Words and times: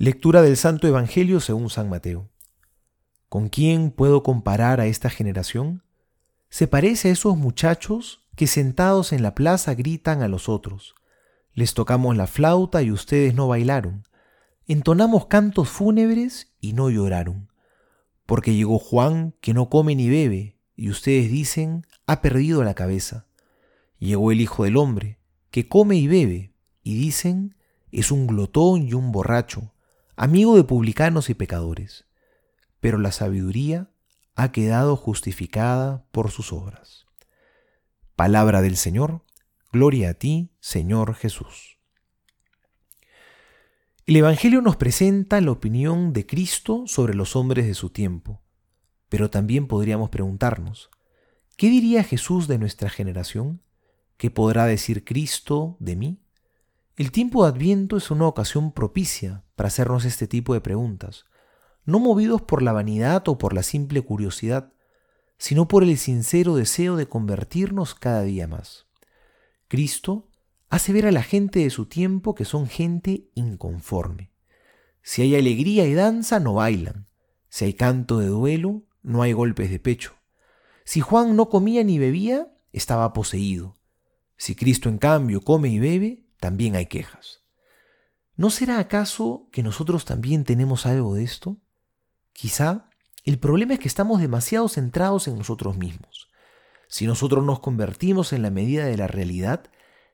Lectura 0.00 0.42
del 0.42 0.56
Santo 0.56 0.86
Evangelio 0.86 1.40
según 1.40 1.70
San 1.70 1.88
Mateo. 1.88 2.30
¿Con 3.28 3.48
quién 3.48 3.90
puedo 3.90 4.22
comparar 4.22 4.80
a 4.80 4.86
esta 4.86 5.10
generación? 5.10 5.82
Se 6.50 6.68
parece 6.68 7.08
a 7.08 7.10
esos 7.10 7.36
muchachos 7.36 8.22
que 8.36 8.46
sentados 8.46 9.12
en 9.12 9.24
la 9.24 9.34
plaza 9.34 9.74
gritan 9.74 10.22
a 10.22 10.28
los 10.28 10.48
otros. 10.48 10.94
Les 11.52 11.74
tocamos 11.74 12.16
la 12.16 12.28
flauta 12.28 12.80
y 12.80 12.92
ustedes 12.92 13.34
no 13.34 13.48
bailaron. 13.48 14.04
Entonamos 14.68 15.26
cantos 15.26 15.68
fúnebres 15.68 16.54
y 16.60 16.74
no 16.74 16.90
lloraron. 16.90 17.50
Porque 18.24 18.54
llegó 18.54 18.78
Juan 18.78 19.34
que 19.40 19.52
no 19.52 19.68
come 19.68 19.96
ni 19.96 20.08
bebe, 20.08 20.60
y 20.76 20.90
ustedes 20.90 21.28
dicen, 21.28 21.84
ha 22.06 22.22
perdido 22.22 22.62
la 22.62 22.74
cabeza. 22.74 23.26
Llegó 23.98 24.30
el 24.30 24.40
Hijo 24.40 24.62
del 24.62 24.76
Hombre, 24.76 25.18
que 25.50 25.66
come 25.66 25.96
y 25.96 26.06
bebe, 26.06 26.52
y 26.84 26.94
dicen, 26.94 27.56
es 27.90 28.12
un 28.12 28.28
glotón 28.28 28.86
y 28.86 28.94
un 28.94 29.10
borracho 29.10 29.72
amigo 30.18 30.56
de 30.56 30.64
publicanos 30.64 31.30
y 31.30 31.34
pecadores, 31.34 32.04
pero 32.80 32.98
la 32.98 33.12
sabiduría 33.12 33.92
ha 34.34 34.50
quedado 34.50 34.96
justificada 34.96 36.06
por 36.10 36.32
sus 36.32 36.52
obras. 36.52 37.06
Palabra 38.16 38.60
del 38.60 38.76
Señor, 38.76 39.22
gloria 39.72 40.10
a 40.10 40.14
ti, 40.14 40.50
Señor 40.58 41.14
Jesús. 41.14 41.78
El 44.06 44.16
Evangelio 44.16 44.60
nos 44.60 44.74
presenta 44.74 45.40
la 45.40 45.52
opinión 45.52 46.12
de 46.12 46.26
Cristo 46.26 46.82
sobre 46.86 47.14
los 47.14 47.36
hombres 47.36 47.66
de 47.66 47.74
su 47.74 47.90
tiempo, 47.90 48.42
pero 49.08 49.30
también 49.30 49.68
podríamos 49.68 50.10
preguntarnos, 50.10 50.90
¿qué 51.56 51.70
diría 51.70 52.02
Jesús 52.02 52.48
de 52.48 52.58
nuestra 52.58 52.90
generación? 52.90 53.62
¿Qué 54.16 54.32
podrá 54.32 54.66
decir 54.66 55.04
Cristo 55.04 55.76
de 55.78 55.94
mí? 55.94 56.18
El 56.96 57.12
tiempo 57.12 57.44
de 57.44 57.50
Adviento 57.50 57.96
es 57.96 58.10
una 58.10 58.26
ocasión 58.26 58.72
propicia 58.72 59.44
para 59.58 59.66
hacernos 59.66 60.04
este 60.04 60.28
tipo 60.28 60.54
de 60.54 60.60
preguntas, 60.60 61.24
no 61.84 61.98
movidos 61.98 62.40
por 62.40 62.62
la 62.62 62.72
vanidad 62.72 63.28
o 63.28 63.38
por 63.38 63.54
la 63.54 63.64
simple 63.64 64.02
curiosidad, 64.02 64.72
sino 65.36 65.66
por 65.66 65.82
el 65.82 65.98
sincero 65.98 66.54
deseo 66.54 66.94
de 66.94 67.08
convertirnos 67.08 67.96
cada 67.96 68.22
día 68.22 68.46
más. 68.46 68.86
Cristo 69.66 70.28
hace 70.70 70.92
ver 70.92 71.06
a 71.06 71.10
la 71.10 71.24
gente 71.24 71.58
de 71.58 71.70
su 71.70 71.86
tiempo 71.86 72.36
que 72.36 72.44
son 72.44 72.68
gente 72.68 73.30
inconforme. 73.34 74.30
Si 75.02 75.22
hay 75.22 75.34
alegría 75.34 75.88
y 75.88 75.94
danza, 75.94 76.38
no 76.38 76.54
bailan. 76.54 77.08
Si 77.48 77.64
hay 77.64 77.74
canto 77.74 78.20
de 78.20 78.28
duelo, 78.28 78.84
no 79.02 79.22
hay 79.22 79.32
golpes 79.32 79.70
de 79.70 79.80
pecho. 79.80 80.14
Si 80.84 81.00
Juan 81.00 81.34
no 81.34 81.48
comía 81.48 81.82
ni 81.82 81.98
bebía, 81.98 82.46
estaba 82.72 83.12
poseído. 83.12 83.76
Si 84.36 84.54
Cristo 84.54 84.88
en 84.88 84.98
cambio 84.98 85.40
come 85.40 85.68
y 85.68 85.80
bebe, 85.80 86.22
también 86.38 86.76
hay 86.76 86.86
quejas. 86.86 87.42
¿No 88.38 88.50
será 88.50 88.78
acaso 88.78 89.48
que 89.50 89.64
nosotros 89.64 90.04
también 90.04 90.44
tenemos 90.44 90.86
algo 90.86 91.16
de 91.16 91.24
esto? 91.24 91.56
Quizá 92.32 92.88
el 93.24 93.40
problema 93.40 93.74
es 93.74 93.80
que 93.80 93.88
estamos 93.88 94.20
demasiado 94.20 94.68
centrados 94.68 95.26
en 95.26 95.36
nosotros 95.36 95.76
mismos. 95.76 96.28
Si 96.86 97.08
nosotros 97.08 97.44
nos 97.44 97.58
convertimos 97.58 98.32
en 98.32 98.42
la 98.42 98.50
medida 98.50 98.84
de 98.84 98.96
la 98.96 99.08
realidad, 99.08 99.64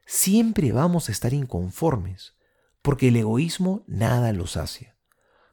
siempre 0.06 0.72
vamos 0.72 1.11
a 1.11 1.12
estar 1.12 1.34
inconformes, 1.34 2.34
porque 2.80 3.08
el 3.08 3.17
egoísmo 3.17 3.84
nada 3.86 4.33
lo 4.33 4.47
sacia. 4.47 4.97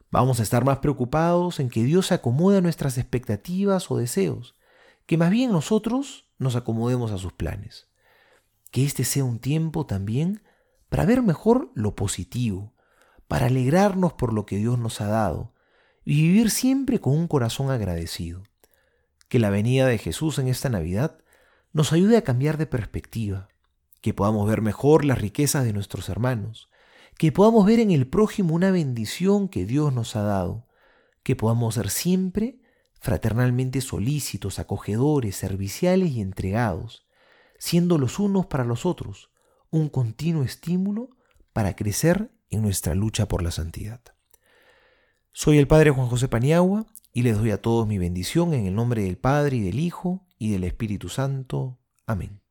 Vamos 0.10 0.40
a 0.40 0.44
estar 0.44 0.64
más 0.64 0.78
preocupados 0.78 1.60
en 1.60 1.70
que 1.70 1.84
Dios 1.84 2.14
acomode 2.14 2.60
a 2.60 2.62
nuestras 2.62 2.98
expectativas 2.98 3.92
o 3.92 3.98
deseos, 3.98 4.56
que 5.06 5.18
más 5.18 5.30
bien 5.30 5.52
nosotros 5.52 6.26
nos 6.38 6.56
acomodemos 6.56 7.12
a 7.12 7.18
sus 7.18 7.34
planes. 7.34 7.90
Que 8.72 8.86
este 8.86 9.04
sea 9.04 9.26
un 9.26 9.40
tiempo 9.40 9.86
también 9.86 10.42
para 10.92 11.06
ver 11.06 11.22
mejor 11.22 11.72
lo 11.74 11.96
positivo, 11.96 12.74
para 13.30 13.46
alegrarnos 13.46 14.12
por 14.12 14.34
lo 14.34 14.46
que 14.46 14.58
Dios 14.58 14.78
nos 14.78 15.00
ha 15.00 15.08
dado 15.08 15.54
y 16.04 16.22
vivir 16.22 16.52
siempre 16.52 17.00
con 17.00 17.14
un 17.14 17.30
corazón 17.30 17.72
agradecido. 17.72 18.44
Que 19.30 19.40
la 19.40 19.50
venida 19.50 19.88
de 19.88 19.98
Jesús 19.98 20.38
en 20.38 20.50
esta 20.50 20.68
Navidad 20.68 21.18
nos 21.72 21.94
ayude 21.94 22.18
a 22.18 22.26
cambiar 22.26 22.58
de 22.58 22.66
perspectiva, 22.66 23.48
que 24.02 24.14
podamos 24.14 24.50
ver 24.50 24.62
mejor 24.62 25.06
las 25.06 25.22
riquezas 25.22 25.64
de 25.64 25.72
nuestros 25.72 26.10
hermanos, 26.10 26.70
que 27.18 27.32
podamos 27.32 27.66
ver 27.66 27.80
en 27.80 27.92
el 27.92 28.06
prójimo 28.06 28.54
una 28.54 28.72
bendición 28.72 29.48
que 29.48 29.66
Dios 29.66 29.94
nos 29.94 30.18
ha 30.18 30.24
dado, 30.24 30.68
que 31.24 31.38
podamos 31.38 31.76
ser 31.76 31.90
siempre 31.90 32.60
fraternalmente 33.00 33.80
solícitos, 33.80 34.60
acogedores, 34.60 35.38
serviciales 35.38 36.12
y 36.12 36.20
entregados, 36.20 37.08
siendo 37.60 37.98
los 37.98 38.20
unos 38.20 38.48
para 38.48 38.66
los 38.66 38.86
otros, 38.86 39.31
un 39.72 39.90
continuo 39.90 40.44
estímulo 40.44 41.10
para 41.54 41.76
crecer 41.76 42.32
en 42.50 42.62
nuestra 42.62 42.94
lucha 42.94 43.28
por 43.28 43.42
la 43.42 43.52
santidad. 43.52 44.02
Soy 45.32 45.58
el 45.58 45.68
Padre 45.68 45.92
Juan 45.92 46.08
José 46.08 46.28
Paniagua 46.28 46.86
y 47.14 47.24
les 47.24 47.38
doy 47.38 47.52
a 47.52 47.62
todos 47.62 47.88
mi 47.88 47.98
bendición 47.98 48.54
en 48.54 48.68
el 48.68 48.76
nombre 48.76 49.04
del 49.04 49.18
Padre 49.18 49.58
y 49.58 49.62
del 49.62 49.80
Hijo 49.80 50.28
y 50.38 50.52
del 50.52 50.66
Espíritu 50.66 51.08
Santo. 51.10 51.80
Amén. 52.06 52.42